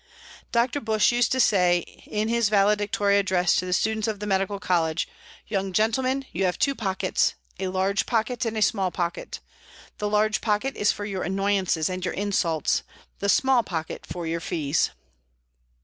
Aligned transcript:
Dr. 0.51 0.81
Bush 0.81 1.11
used 1.11 1.31
to 1.31 1.39
say 1.39 1.81
in 2.07 2.27
his 2.27 2.49
valedictory 2.49 3.19
address 3.19 3.55
to 3.57 3.67
the 3.67 3.71
students 3.73 4.07
of 4.07 4.19
the 4.19 4.25
medical 4.25 4.59
college, 4.59 5.07
"Young 5.45 5.71
gentlemen, 5.73 6.25
you 6.31 6.43
have 6.45 6.57
two 6.57 6.73
pockets: 6.73 7.35
a 7.59 7.67
large 7.67 8.07
pocket 8.07 8.43
and 8.43 8.57
a 8.57 8.63
small 8.63 8.89
pocket. 8.89 9.41
The 9.99 10.09
large 10.09 10.41
pocket 10.41 10.75
is 10.75 10.91
for 10.91 11.05
your 11.05 11.21
annoyances 11.21 11.87
and 11.87 12.03
your 12.03 12.15
insults, 12.15 12.81
the 13.19 13.29
small 13.29 13.61
pocket 13.61 14.07
for 14.07 14.25
your 14.25 14.39
fees." 14.39 14.89